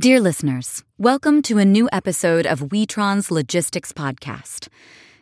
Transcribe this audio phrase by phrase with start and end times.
[0.00, 4.68] Dear listeners, welcome to a new episode of Witron's Logistics Podcast.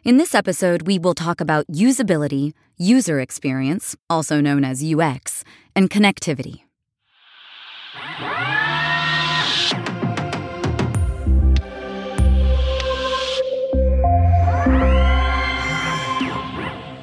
[0.04, 5.42] In this episode, we will talk about usability, user experience, also known as UX,
[5.74, 6.60] and connectivity.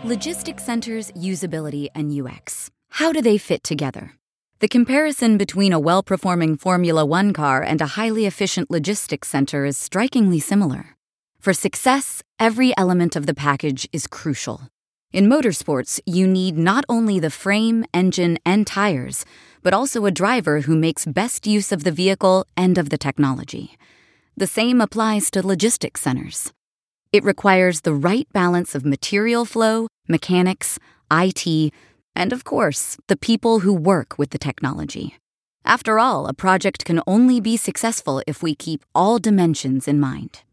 [0.06, 2.72] Logistics centers' usability and UX.
[2.88, 4.14] How do they fit together?
[4.60, 9.66] The comparison between a well performing Formula One car and a highly efficient logistics center
[9.66, 10.96] is strikingly similar.
[11.42, 14.70] For success, every element of the package is crucial.
[15.12, 19.26] In motorsports, you need not only the frame, engine, and tires,
[19.62, 23.78] but also a driver who makes best use of the vehicle and of the technology.
[24.38, 26.54] The same applies to logistics centers.
[27.12, 30.80] It requires the right balance of material flow, mechanics,
[31.12, 31.74] IT,
[32.16, 35.16] and of course, the people who work with the technology.
[35.66, 40.44] After all, a project can only be successful if we keep all dimensions in mind.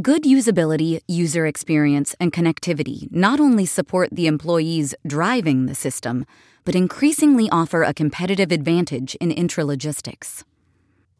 [0.00, 6.24] Good usability, user experience, and connectivity not only support the employees driving the system,
[6.64, 10.44] but increasingly offer a competitive advantage in intralogistics.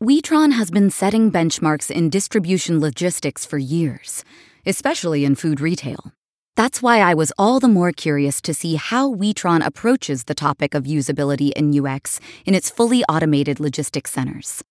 [0.00, 4.22] Witron has been setting benchmarks in distribution logistics for years,
[4.64, 6.12] especially in food retail.
[6.58, 10.74] That's why I was all the more curious to see how Witron approaches the topic
[10.74, 14.64] of usability in UX in its fully automated logistics centers.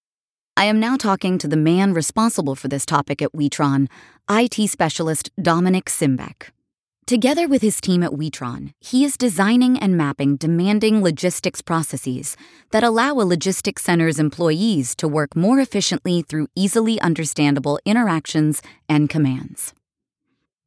[0.58, 3.88] I am now talking to the man responsible for this topic at Witron,
[4.30, 6.50] IT specialist Dominik Simbeck.
[7.06, 12.36] Together with his team at Witron, he is designing and mapping demanding logistics processes
[12.72, 19.10] that allow a logistics center's employees to work more efficiently through easily understandable interactions and
[19.10, 19.74] commands.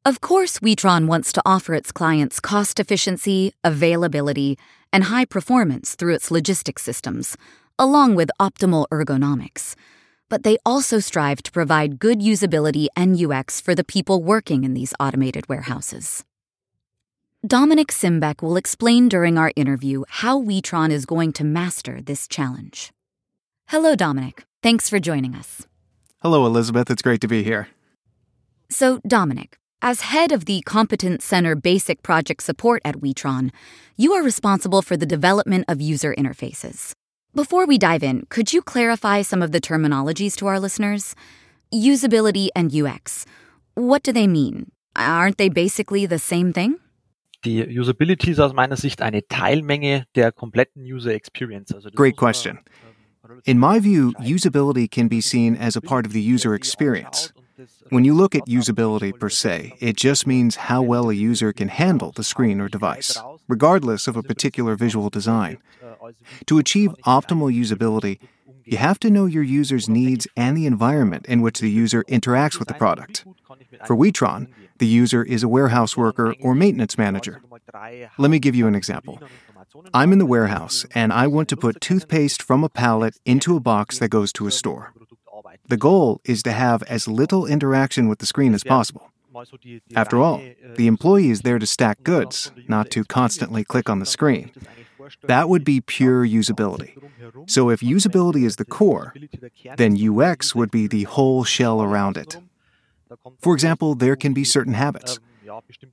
[0.02, 4.58] Of course, Witron wants to offer its clients cost efficiency, availability,
[4.94, 7.36] and high performance through its logistics systems,
[7.78, 9.74] along with optimal ergonomics.
[10.30, 14.72] But they also strive to provide good usability and UX for the people working in
[14.72, 16.24] these automated warehouses.
[17.46, 22.90] Dominik Simbeck will explain during our interview how Witron is going to master this challenge.
[23.68, 24.44] Hello, Dominik.
[24.62, 25.66] Thanks for joining us.
[26.22, 26.90] Hello, Elizabeth.
[26.90, 27.68] It's great to be here.
[28.70, 33.50] So, Dominik, as head of the Competence Center Basic Project Support at Witron,
[33.96, 36.92] you are responsible for the development of user interfaces.
[37.34, 41.14] Before we dive in, could you clarify some of the terminologies to our listeners?
[41.72, 43.24] Usability and UX.
[43.74, 44.70] What do they mean?
[44.96, 46.76] Aren't they basically the same thing?
[47.42, 51.72] Die Usability ist aus meiner Sicht eine Teilmenge der kompletten User Experience.
[51.72, 52.58] Also Great question.
[52.58, 57.32] Ähm, in my view, usability can be seen as a part of the user experience.
[57.90, 61.68] When you look at usability per se, it just means how well a user can
[61.68, 65.58] handle the screen or device, regardless of a particular visual design.
[66.46, 68.18] To achieve optimal usability,
[68.64, 72.58] you have to know your user's needs and the environment in which the user interacts
[72.58, 73.24] with the product.
[73.86, 74.48] For Witron,
[74.78, 77.42] the user is a warehouse worker or maintenance manager.
[78.18, 79.20] Let me give you an example.
[79.94, 83.60] I'm in the warehouse and I want to put toothpaste from a pallet into a
[83.60, 84.92] box that goes to a store.
[85.70, 89.12] The goal is to have as little interaction with the screen as possible.
[89.94, 90.42] After all,
[90.74, 94.50] the employee is there to stack goods, not to constantly click on the screen.
[95.22, 96.98] That would be pure usability.
[97.46, 99.14] So if usability is the core,
[99.76, 102.36] then UX would be the whole shell around it.
[103.40, 105.20] For example, there can be certain habits.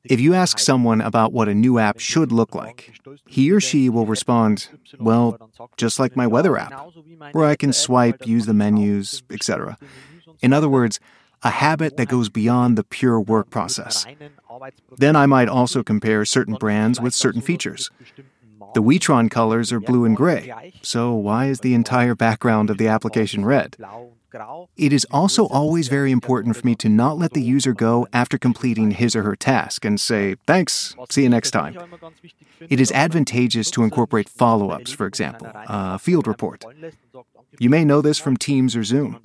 [0.04, 3.90] If you ask someone about what a new app should look like, he or she
[3.90, 4.70] will respond,
[5.00, 6.74] well, just like my weather app,
[7.32, 9.78] where I can swipe, use the menus, etc.
[10.42, 11.00] In other words,
[11.44, 14.06] a habit that goes beyond the pure work process.
[14.98, 17.90] Then I might also compare certain brands with certain features.
[18.74, 22.88] The Witron colors are blue and gray, so why is the entire background of the
[22.88, 23.78] application red?
[24.76, 28.38] It is also always very important for me to not let the user go after
[28.38, 31.78] completing his or her task and say, thanks, see you next time.
[32.70, 36.64] It is advantageous to incorporate follow ups, for example, a field report.
[37.60, 39.20] You may know this from Teams or Zoom.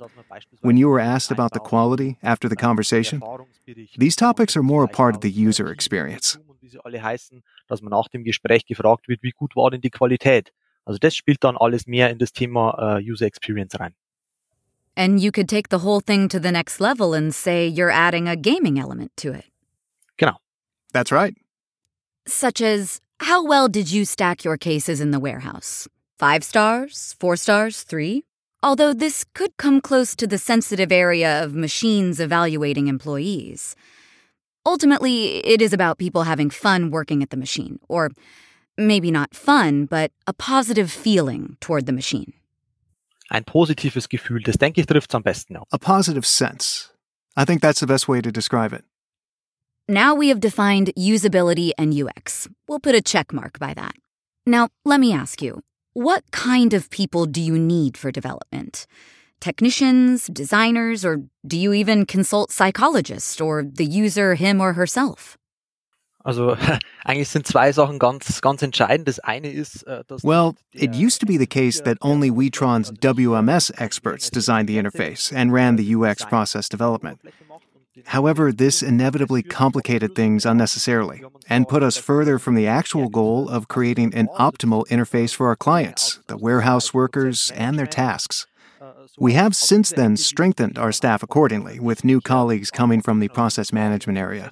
[0.61, 3.21] When you are asked about the quality after the conversation,
[3.97, 6.37] these topics are more a part of the user experience.
[7.67, 10.51] dass man nach dem Gespräch gefragt wird, wie gut war denn die Qualität?
[10.85, 13.95] Also das spielt dann alles mehr in das Thema äh, User Experience rein.
[14.95, 18.27] And you could take the whole thing to the next level and say you're adding
[18.27, 19.45] a gaming element to it.
[20.17, 20.37] Genau.
[20.93, 21.35] That's right.
[22.27, 25.87] Such as, how well did you stack your cases in the warehouse?
[26.19, 27.15] Five stars?
[27.19, 27.83] Four stars?
[27.83, 28.23] Three?
[28.61, 33.75] Although this could come close to the sensitive area of machines evaluating employees.
[34.65, 38.11] Ultimately, it is about people having fun working at the machine, or
[38.77, 42.31] maybe not fun, but a positive feeling toward the machine.
[43.33, 45.55] Ein positives Gefühl, das denke ich trifft es am besten.
[45.55, 45.63] Ja.
[45.71, 46.91] A positive sense.
[47.35, 48.83] I think that's the best way to describe it.
[49.89, 52.47] Now we have defined usability and UX.
[52.67, 53.95] We'll put a check mark by that.
[54.45, 55.61] Now, let me ask you
[55.93, 58.85] what kind of people do you need for development?
[59.41, 65.37] Technicians, designers, or do you even consult psychologists or the user him or herself?
[66.23, 66.55] Also
[67.03, 69.07] eigentlich sind zwei Sachen ganz, ganz entscheidend.
[69.07, 72.91] Das eine ist, äh, dass Well, it used to be the case that only Witron's
[72.91, 77.19] WMS experts designed the interface and ran the UX process development.
[78.05, 83.67] However, this inevitably complicated things unnecessarily and put us further from the actual goal of
[83.67, 88.47] creating an optimal interface for our clients, the warehouse workers, and their tasks.
[89.19, 93.71] We have since then strengthened our staff accordingly, with new colleagues coming from the process
[93.71, 94.49] management area.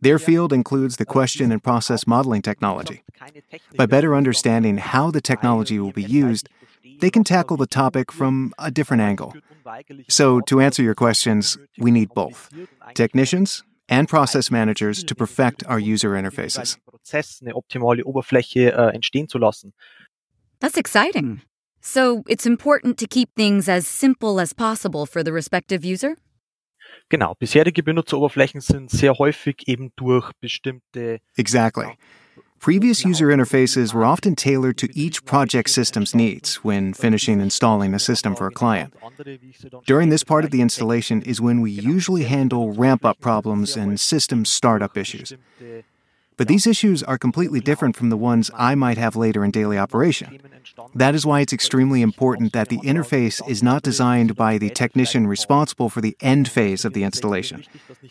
[0.00, 3.02] Their field includes the question and process modeling technology.
[3.76, 6.48] By better understanding how the technology will be used,
[7.00, 9.34] they can tackle the topic from a different angle.
[10.08, 12.50] So, to answer your questions, we need both
[12.94, 16.78] technicians and process managers to perfect our user interfaces.
[20.60, 21.42] That's exciting.
[21.80, 26.16] So it's important to keep things as simple as possible for the respective user?
[27.08, 31.96] Genau, bisherige Benutzeroberflächen sind sehr häufig eben durch bestimmte Exactly.
[32.64, 37.98] Previous user interfaces were often tailored to each project system's needs when finishing installing a
[37.98, 38.94] system for a client.
[39.86, 44.00] During this part of the installation is when we usually handle ramp up problems and
[44.00, 45.34] system startup issues.
[46.36, 49.78] But these issues are completely different from the ones I might have later in daily
[49.78, 50.40] operation.
[50.94, 55.26] That is why it's extremely important that the interface is not designed by the technician
[55.26, 57.64] responsible for the end phase of the installation,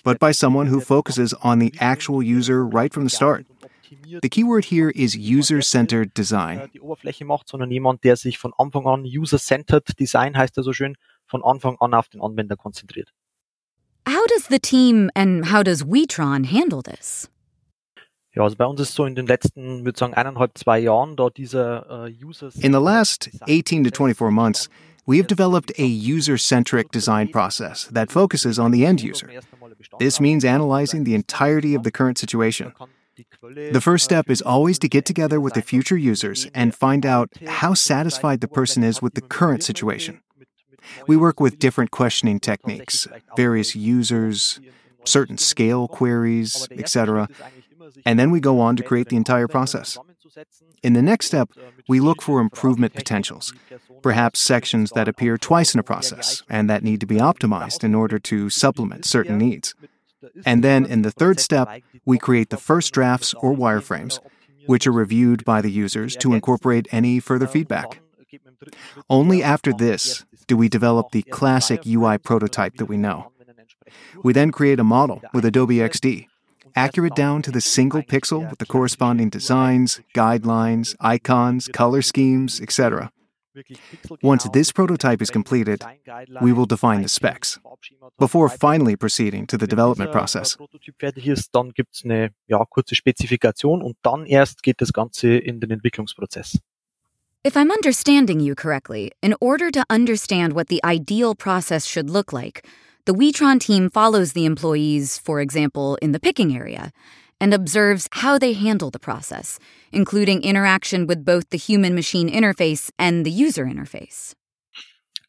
[0.04, 3.46] but by someone who focuses on the actual user right from the start.
[4.22, 6.69] The key word here is user centered design.
[6.74, 10.74] die Oberfläche macht, sondern jemand, der sich von Anfang an User-Centered Design heißt er so
[10.74, 10.96] schön,
[11.26, 13.14] von Anfang an auf den Anwender konzentriert.
[14.08, 17.30] How does the team and how does Witron handle this?
[18.35, 21.30] Ja, also bei uns ist so in den letzten, würde sagen, eineinhalb, zwei Jahren, da
[21.30, 24.69] dieser äh, User In the last 18 to 24 months,
[25.06, 29.27] we have developed a user centric design process that focuses on the end user.
[30.00, 32.74] This means analyzing the entirety of the current situation.
[33.71, 37.30] The first step is always to get together with the future users and find out
[37.47, 40.21] how satisfied the person is with the current situation.
[41.07, 44.59] We work with different questioning techniques, various users,
[45.03, 47.27] certain scale queries, etc.,
[48.06, 49.97] and then we go on to create the entire process.
[50.81, 51.50] In the next step,
[51.88, 53.53] we look for improvement potentials,
[54.01, 57.95] perhaps sections that appear twice in a process and that need to be optimized in
[57.95, 59.75] order to supplement certain needs.
[60.45, 61.69] And then in the third step,
[62.06, 64.19] we create the first drafts or wireframes,
[64.65, 68.00] which are reviewed by the users to incorporate any further feedback.
[69.09, 73.31] Only after this do we develop the classic UI prototype that we know.
[74.24, 76.27] We then create a model with Adobe XD,
[76.75, 83.12] accurate down to the single pixel with the corresponding designs, guidelines, icons, color schemes, etc.
[84.24, 85.84] Once this prototype is completed,
[86.42, 87.60] we will define the specs
[88.18, 90.56] before finally proceeding to the development process.
[90.56, 91.56] Äh, Prototyp fertig ist,
[92.04, 92.31] eine
[92.70, 96.60] kurze Spezifikation und dann erst geht das Ganze in den Entwicklungsprozess.
[97.46, 102.31] If I'm understanding you correctly, in order to understand what the ideal process should look
[102.31, 102.64] like,
[103.06, 106.92] the Witron team follows the employees, for example, in the picking area,
[107.40, 109.60] and observes how they handle the process,
[109.92, 114.33] including interaction with both the human machine interface and the user interface.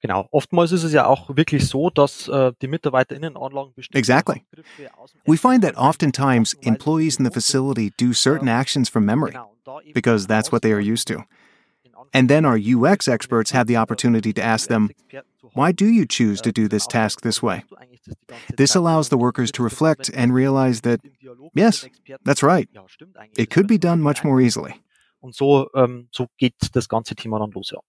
[0.04, 0.28] Genau.
[0.32, 4.44] Oftmals ist es ja auch wirklich so, dass äh, die MitarbeiterInnenanlagen bestimmte Exactly.
[4.50, 8.90] Begriffe aus dem We find that oftentimes employees in the facility do certain ähm, actions
[8.90, 11.24] from memory Genau, und da eben because that's what they are used to.
[12.12, 14.90] And then our UX experts have the opportunity to ask them,
[15.54, 17.64] why do you choose to do this task this way?
[18.56, 21.00] This allows the workers to reflect and realize that,
[21.54, 21.86] yes,
[22.24, 22.68] that's right.
[23.36, 24.74] It could be done much more easily.
[25.22, 27.80] Und so, ähm, so geht das ganze Thema dann los, ja.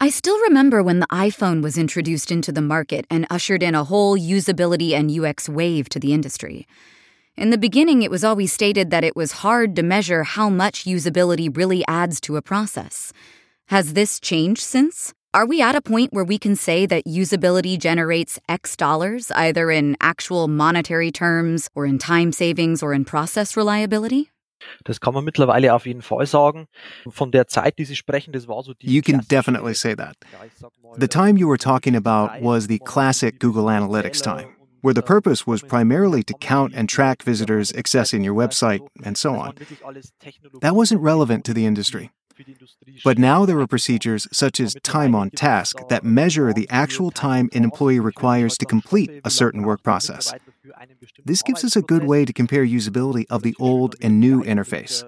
[0.00, 3.84] I still remember when the iPhone was introduced into the market and ushered in a
[3.84, 6.66] whole usability and UX wave to the industry.
[7.36, 10.84] In the beginning, it was always stated that it was hard to measure how much
[10.84, 13.12] usability really adds to a process.
[13.68, 15.14] Has this changed since?
[15.34, 19.68] Are we at a point where we can say that usability generates X dollars, either
[19.68, 24.30] in actual monetary terms, or in time savings, or in process reliability?
[24.84, 26.68] Das kann man mittlerweile auf jeden Fall sagen.
[27.10, 30.14] Von der Zeit, die Sie sprechen, das war so die You can definitely say that.
[30.32, 34.22] Ja, ich sag mal, The time you were talking about was the classic Google Analytics
[34.22, 38.82] time, where the äh, purpose was primarily to count and track visitors accessing your website
[39.04, 39.54] and so on.
[40.60, 42.12] That wasn't relevant to the industry.
[43.04, 47.48] But now there are procedures such as time on task that measure the actual time
[47.52, 50.32] an employee requires to complete a certain work process.
[51.24, 55.04] This gives us a good way to compare usability of the old and new interface.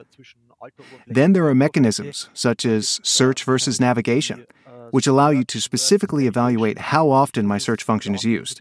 [1.07, 4.47] Then there are mechanisms such as search versus navigation,
[4.91, 8.61] which allow you to specifically evaluate how often my search function is used.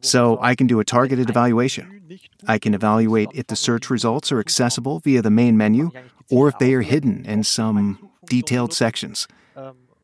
[0.00, 2.02] So I can do a targeted evaluation.
[2.46, 5.90] I can evaluate if the search results are accessible via the main menu
[6.32, 9.28] or if they are hidden in some detailed sections.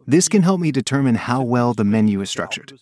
[0.07, 2.73] This can help me determine how well the menu is structured.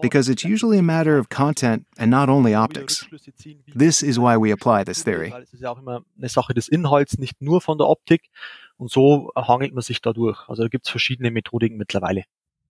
[0.00, 3.06] Because it's usually a matter of content and not only optics.
[3.74, 5.32] This is why we apply this theory.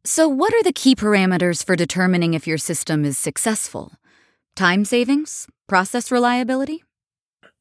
[0.05, 3.93] So, what are the key parameters for determining if your system is successful?
[4.57, 5.47] Time savings?
[5.69, 6.83] Process reliability?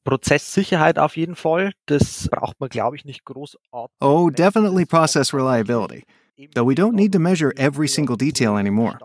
[0.03, 1.71] Prozesssicherheit auf jeden Fall.
[1.85, 3.97] Das braucht man, glaube ich, nicht großartig.
[3.99, 6.03] Oh, definitely process reliability.
[6.55, 8.97] Though we don't need to measure every single detail anymore.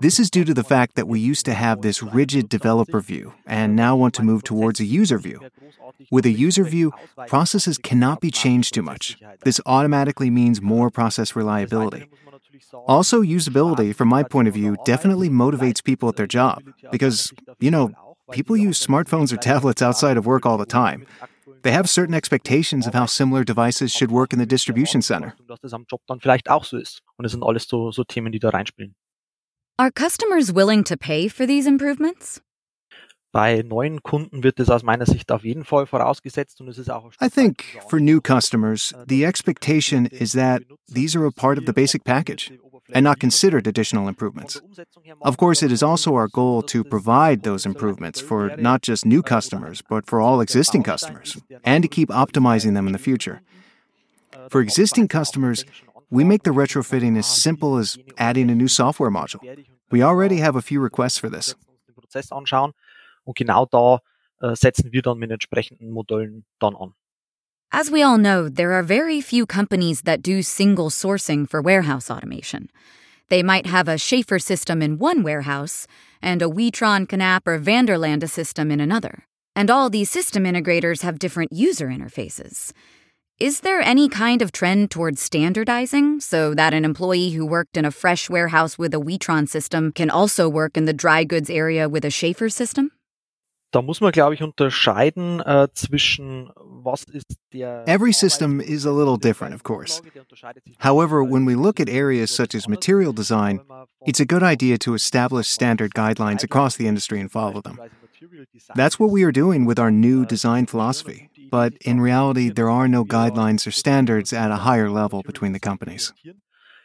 [0.00, 3.34] This is due to the fact that we used to have this rigid developer view
[3.46, 5.40] and now want to move towards a user view.
[6.10, 6.92] With a user view,
[7.26, 9.18] processes cannot be changed too much.
[9.44, 12.08] This automatically means more process reliability.
[12.86, 17.70] Also, usability, from my point of view, definitely motivates people at their job because, you
[17.70, 17.90] know,
[18.32, 21.06] people use smartphones or tablets outside of work all the time.
[21.62, 25.34] They have certain expectations of how similar devices should work in the distribution center.
[29.78, 32.40] Are customers willing to pay for these improvements?
[33.32, 36.90] Bei neuen Kunden wird es aus meiner Sicht auf jeden Fall vorausgesetzt und es ist
[36.90, 41.64] auch I think for new customers, the expectation is that these are a part of
[41.64, 42.52] the basic package
[42.94, 44.60] and not considered additional improvements.
[45.20, 49.22] Of course, it is also our goal to provide those improvements for not just new
[49.22, 53.40] customers, but for all existing customers, and to keep optimizing them in the future.
[54.48, 55.64] For existing customers,
[56.10, 59.40] we make the retrofitting as simple as adding a new software module.
[59.90, 61.54] We already have a few requests for this.
[63.24, 64.00] Und genau da
[64.40, 66.94] äh, setzen wir dann mit entsprechenden Modellen dann an.
[67.74, 72.10] As we all know, there are very few companies that do single sourcing for warehouse
[72.10, 72.68] automation.
[73.30, 75.86] They might have a Schaefer system in one warehouse
[76.20, 79.24] and a Witron, Knapp, or Vanderlande system in another.
[79.56, 82.72] And all these system integrators have different user interfaces.
[83.40, 87.86] Is there any kind of trend towards standardizing so that an employee who worked in
[87.86, 91.88] a fresh warehouse with a Witron system can also work in the dry goods area
[91.88, 92.90] with a Schaefer system?
[97.86, 100.02] Every system is a little different, of course.
[100.78, 103.60] However, when we look at areas such as material design,
[104.06, 107.78] it's a good idea to establish standard guidelines across the industry and follow them.
[108.74, 111.30] That's what we are doing with our new design philosophy.
[111.50, 115.60] But in reality, there are no guidelines or standards at a higher level between the
[115.60, 116.12] companies.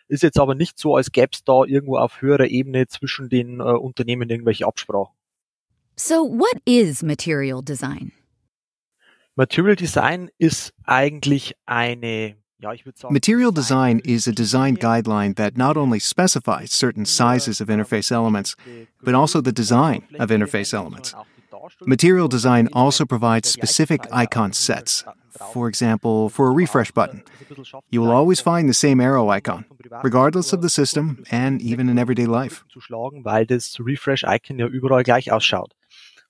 [0.10, 3.60] Ist jetzt aber nicht so, als gäbe es da irgendwo auf höherer Ebene zwischen den
[3.60, 5.14] äh, Unternehmen irgendwelche Absprachen.
[6.00, 8.12] So, what is material design?
[9.36, 15.36] Material Design ist eigentlich eine ja, ich würde sagen, Material design is a design guideline
[15.36, 18.56] that not only specifies certain sizes of interface elements,
[19.04, 21.16] but also the design of interface elements.
[21.86, 25.04] Material design also provides specific icon sets.
[25.54, 27.24] For example, for a refresh button,
[27.92, 29.66] you will always find the same arrow icon,
[30.04, 32.64] regardless of the system and even in everyday life.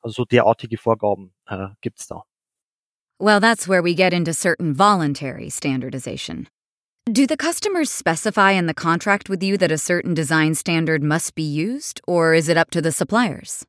[0.07, 2.23] Also so derartige Vorgaben äh, gibt's da.
[3.19, 6.47] Well, that's where we get into certain voluntary standardization.
[7.11, 11.35] Do the customers specify in the contract with you that a certain design standard must
[11.35, 13.65] be used, or is it up to the suppliers?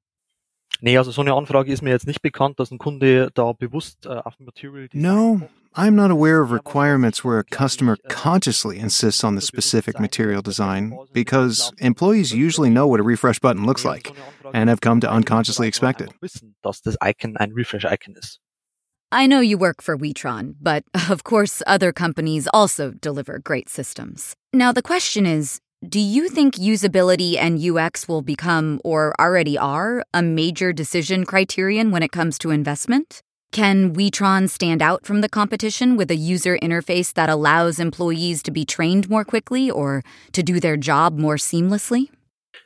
[0.81, 4.07] Nee, also so eine Anfrage ist mir jetzt nicht bekannt, dass ein Kunde da bewusst
[4.07, 8.79] äh, auf Material Design No, I'm not aware of requirements where a customer äh, consciously
[8.79, 13.85] insists on the specific material design because employees usually know what a refresh button looks
[13.85, 14.13] like
[14.53, 16.11] and have come to unconsciously expect it.
[16.21, 18.41] wissen, dass das Icon ein Refresh-Icon ist.
[19.11, 24.35] I know you work for Witron, but of course, other companies also deliver great systems.
[24.53, 30.03] Now, the question is do you think usability and UX will become, or already are,
[30.13, 33.23] a major decision criterion when it comes to investment?
[33.53, 38.51] Can Witron stand out from the competition with a user interface that allows employees to
[38.51, 42.11] be trained more quickly or to do their job more seamlessly?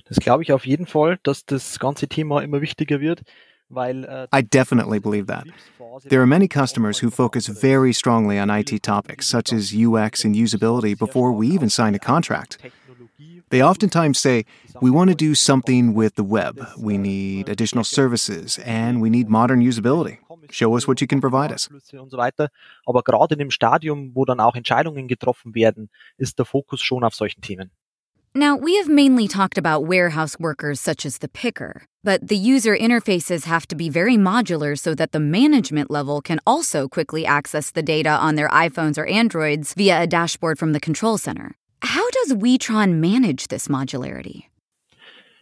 [0.09, 3.23] Das glaube ich auf jeden Fall, dass das ganze Thema immer wichtiger wird,
[3.75, 5.47] äh, I definitely believe that.
[6.09, 10.35] There are many customers who focus very strongly on IT topics such as UX and
[10.35, 12.59] usability before we even sign a contract.
[13.51, 14.45] They oftentimes say,
[14.81, 16.61] We want to do something with the web.
[16.79, 20.19] We need additional services and we need modern usability.
[20.51, 21.69] Show us what you can provide us.
[21.93, 22.49] Und so weiter.
[22.87, 27.05] Aber gerade in dem Stadium, wo dann auch Entscheidungen getroffen werden, ist der Fokus schon
[27.05, 27.71] auf solchen Themen.
[28.35, 32.75] Now, we have mainly talked about warehouse workers such as the picker, but the user
[32.75, 37.71] interfaces have to be very modular so that the management level can also quickly access
[37.71, 41.57] the data on their iPhones or Androids via a dashboard from the control center.
[42.23, 44.45] Does Witron manage this modularity?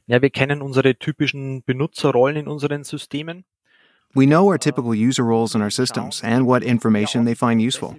[0.07, 3.45] Ja, wir kennen unsere typischen Benutzerrollen in unseren Systemen.
[4.15, 7.97] We know our typical user roles in our systems and what information they find useful.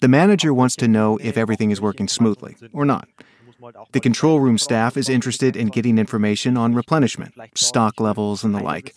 [0.00, 3.08] The manager wants to know if everything is working smoothly or not.
[3.92, 8.62] The control room staff is interested in getting information on replenishment, stock levels, and the
[8.62, 8.94] like.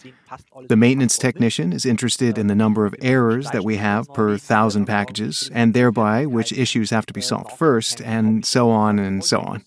[0.68, 4.86] The maintenance technician is interested in the number of errors that we have per thousand
[4.86, 9.42] packages, and thereby which issues have to be solved first, and so on and so
[9.42, 9.64] on.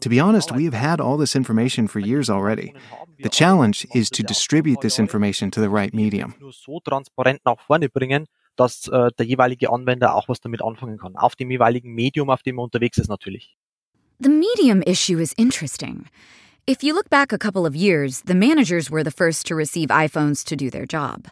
[0.00, 2.74] To be honest, we have had all this information for years already.
[3.22, 6.34] The challenge is to distribute this information to the right medium.
[8.56, 11.16] dass äh, der jeweilige Anwender auch was damit anfangen kann.
[11.16, 13.56] Auf dem jeweiligen Medium, auf dem er unterwegs ist natürlich.
[14.22, 16.06] The medium issue is interesting.
[16.66, 19.88] If you look back a couple of years, the managers were the first to receive
[19.88, 21.28] iPhones to do their job.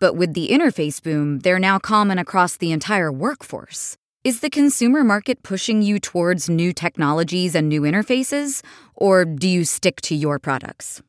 [0.00, 3.96] But with the interface boom, they're now common across the entire workforce.
[4.24, 8.62] Is the consumer market pushing you towards new technologies and new interfaces,
[8.94, 11.02] or do you stick to your products?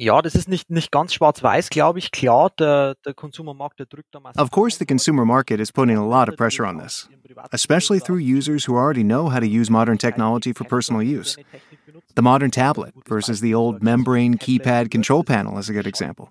[0.00, 2.12] Ja, das ist nicht, nicht ganz schwarz-weiß, glaube ich.
[2.12, 5.96] Klar, der, der Konsumermarkt, der drückt da massiv Of course, the consumer market is putting
[5.96, 7.08] a lot of pressure on this,
[7.50, 11.36] especially through users who already know how to use modern technology for personal use.
[12.14, 16.28] The modern tablet versus the old membrane keypad control panel is a good example.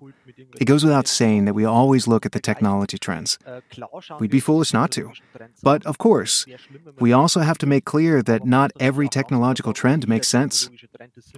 [0.60, 3.38] It goes without saying that we always look at the technology trends.
[4.18, 5.12] We'd be foolish not to.
[5.62, 6.46] But of course,
[6.98, 10.70] we also have to make clear that not every technological trend makes sense.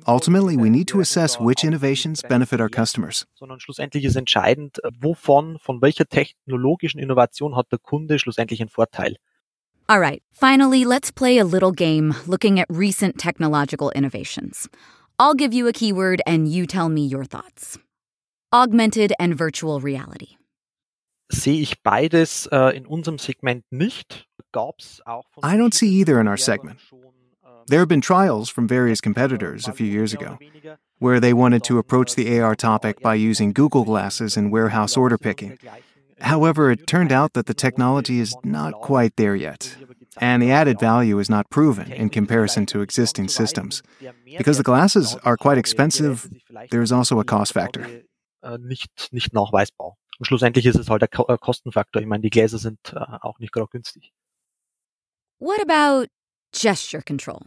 [0.06, 3.26] Ultimately, we need to assess which innovations benefit our customers.
[3.34, 8.70] Sondern schlussendlich ist entscheidend, äh, wovon, von welcher technologischen Innovation hat der Kunde schlussendlich einen
[8.70, 9.16] Vorteil.
[9.86, 14.68] All right, finally, let's play a little game looking at recent technological innovations.
[15.18, 17.78] I'll give you a keyword and you tell me your thoughts.
[18.52, 20.38] Augmented and virtual reality.
[21.28, 24.26] Sehe ich beides äh, in unserem Segment nicht.
[24.52, 27.19] Gab's auch von I don't see either in our verschiedenen segment.
[27.60, 30.38] Schon, There have been trials from various competitors a few years ago
[30.98, 35.18] where they wanted to approach the AR topic by using Google Glasses and warehouse order
[35.18, 35.58] picking.
[36.20, 39.76] However, it turned out that the technology is not quite there yet,
[40.18, 43.82] and the added value is not proven in comparison to existing systems.
[44.36, 46.28] Because the glasses are quite expensive,
[46.70, 47.86] there's also a cost factor.
[48.42, 49.96] Äh, Nicht, nicht nachweisbar.
[50.18, 52.02] Und schlussendlich ist es halt der äh, Kostenfaktor.
[52.02, 54.12] Ich meine, die Gläser sind äh, auch nicht gerade günstig.
[55.38, 56.08] What about
[56.52, 57.46] gesture control?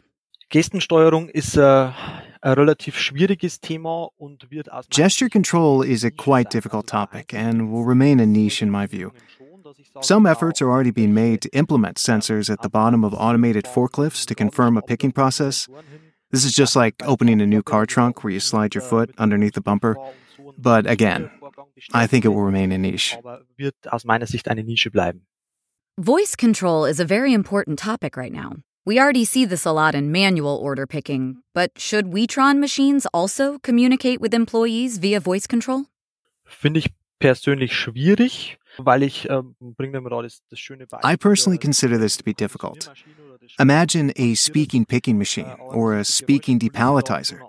[0.50, 6.12] Gestensteuerung ist äh, ein relativ schwieriges Thema und wird aus Gesture control is a Nische
[6.12, 9.12] quite difficult topic and will remain a niche in my view.
[10.02, 14.26] Some efforts are already being made to implement sensors at the bottom of automated forklifts
[14.26, 15.68] to confirm a picking process.
[16.32, 19.12] This is just like opening a new car trunk where you slide your äh, foot
[19.18, 19.96] underneath the bumper.
[20.58, 21.32] But again,
[21.94, 23.18] I think it will remain a niche.
[23.18, 25.26] Aber wird aus meiner Sicht eine Nische bleiben.
[26.00, 28.64] Voice control is a very important topic right now.
[28.86, 33.58] We already see this a lot in manual order picking, but should Witron machines also
[33.60, 35.86] communicate with employees via voice control?
[36.44, 41.10] Finde ich persönlich schwierig, weil ich ähm, bringe mir da das, das schöne Beispiel.
[41.10, 42.92] I personally consider this to be difficult.
[43.58, 47.40] Imagine a speaking picking machine or a speaking depalletizer.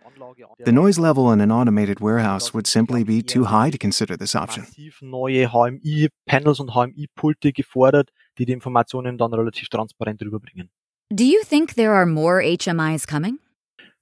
[0.64, 4.36] The noise level in an automated warehouse would simply be too high to consider this
[4.36, 4.68] option.
[5.02, 10.70] Neue HMI-Panels und HMI-Pulte gefordert, die die Informationen dann relativ transparent rüberbringen.
[11.14, 13.38] Do you think there are more HMIs coming?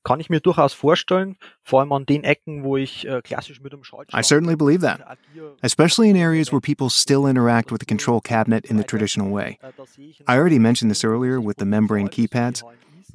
[0.03, 3.75] Kann ich mir durchaus vorstellen, vor allem an den Ecken, wo ich äh, klassisch mit
[3.75, 5.19] dem Schaltschrank I certainly believe that,
[5.63, 9.59] especially in areas where people still interact with the control cabinet in the traditional way.
[9.63, 12.63] Äh, I already mentioned this earlier with the membrane keypads.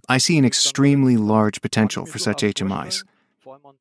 [0.08, 3.04] I see an extremely large potential for such HMIs.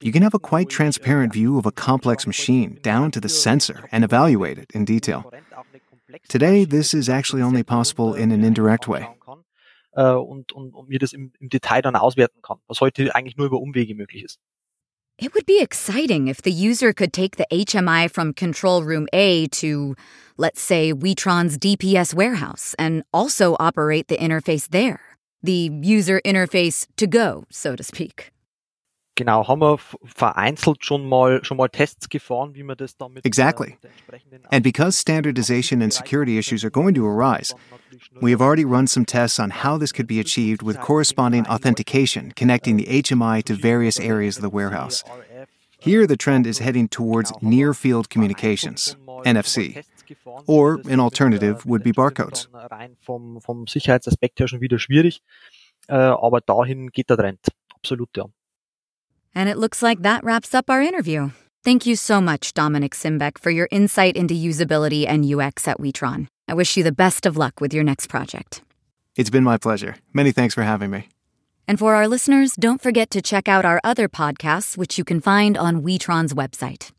[0.01, 3.87] You can have a quite transparent view of a complex machine down to the sensor
[3.93, 5.31] and evaluate it in detail.
[6.29, 9.07] Today, this is actually only possible in an indirect way.
[9.97, 13.37] Äh, Und, und, und mir das im, im Detail dann auswerten kann, was heute eigentlich
[13.37, 14.39] nur über Umwege möglich ist.
[15.19, 19.47] It would be exciting if the user could take the HMI from control room A
[19.63, 19.95] to,
[20.37, 25.01] let's say, Witron's DPS warehouse and also operate the interface there.
[25.43, 28.31] The user interface to go, so to speak.
[29.17, 33.79] Genau, haben wir vereinzelt schon mal schon mal Tests gefahren, wie man das damit Exactly.
[33.83, 37.55] äh, entsprechenden And because standardization and security issues are going to arise,
[38.21, 42.33] we have already run some tests on how this could be achieved with corresponding authentication
[42.37, 45.03] connecting the HMI to various areas of the warehouse.
[45.79, 49.83] Here, the trend is heading towards near field communications, NFC.
[50.47, 52.49] Or an alternative would be barcodes.
[53.01, 55.23] Vom, vom Sicherheitsaspekt her schon wieder schwierig.
[55.89, 57.41] Äh, aber dahin geht der Trend.
[57.75, 58.27] Absolut, ja.
[59.37, 61.31] And it looks like that wraps up our interview.
[61.63, 66.29] Thank you so much, Dominik Simbeck, for your insight into usability and UX at Witron.
[66.49, 68.63] I wish you the best of luck with your next project.
[69.15, 69.97] It's been my pleasure.
[70.13, 71.09] Many thanks for having me.
[71.69, 75.21] And for our listeners, don't forget to check out our other podcasts, which you can
[75.21, 76.93] find on Witron's website.